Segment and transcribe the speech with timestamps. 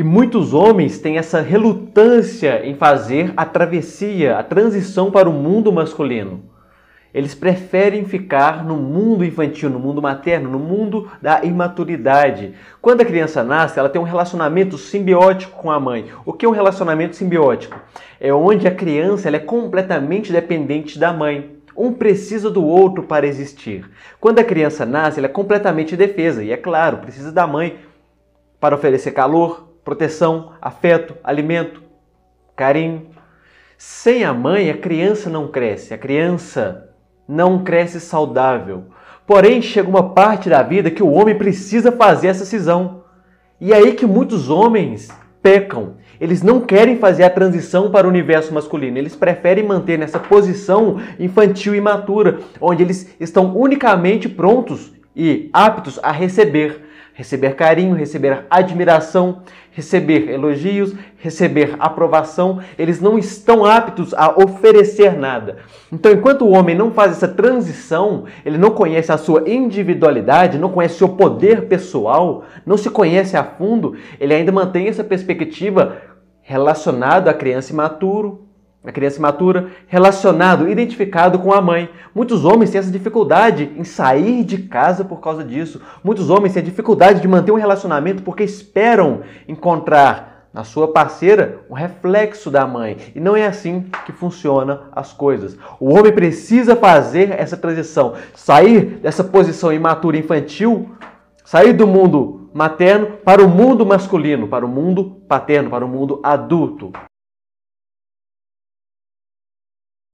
[0.00, 5.70] E muitos homens têm essa relutância em fazer a travessia, a transição para o mundo
[5.70, 6.42] masculino.
[7.12, 12.54] Eles preferem ficar no mundo infantil, no mundo materno, no mundo da imaturidade.
[12.80, 16.06] Quando a criança nasce, ela tem um relacionamento simbiótico com a mãe.
[16.24, 17.78] O que é um relacionamento simbiótico?
[18.18, 21.58] É onde a criança é completamente dependente da mãe.
[21.76, 23.84] Um precisa do outro para existir.
[24.18, 27.76] Quando a criança nasce, ela é completamente defesa e, é claro, precisa da mãe
[28.58, 31.82] para oferecer calor, proteção, afeto, alimento,
[32.54, 33.08] carinho.
[33.76, 35.92] Sem a mãe, a criança não cresce.
[35.92, 36.90] A criança
[37.26, 38.84] não cresce saudável.
[39.26, 43.02] Porém, chega uma parte da vida que o homem precisa fazer essa cisão.
[43.60, 45.08] E é aí que muitos homens
[45.42, 45.96] pecam.
[46.20, 48.96] Eles não querem fazer a transição para o universo masculino.
[48.96, 55.98] Eles preferem manter nessa posição infantil e imatura, onde eles estão unicamente prontos e aptos
[56.02, 64.30] a receber receber carinho, receber admiração, receber elogios, receber aprovação, eles não estão aptos a
[64.42, 65.58] oferecer nada.
[65.92, 70.70] Então, enquanto o homem não faz essa transição, ele não conhece a sua individualidade, não
[70.70, 75.98] conhece o seu poder pessoal, não se conhece a fundo, ele ainda mantém essa perspectiva
[76.40, 78.48] relacionada à criança imaturo,
[78.84, 81.90] a criança imatura, relacionado, identificado com a mãe.
[82.14, 85.82] Muitos homens têm essa dificuldade em sair de casa por causa disso.
[86.02, 91.60] Muitos homens têm a dificuldade de manter um relacionamento porque esperam encontrar na sua parceira
[91.68, 92.96] um reflexo da mãe.
[93.14, 95.58] E não é assim que funcionam as coisas.
[95.78, 100.90] O homem precisa fazer essa transição, sair dessa posição imatura infantil,
[101.44, 106.18] sair do mundo materno para o mundo masculino, para o mundo paterno, para o mundo
[106.22, 106.92] adulto.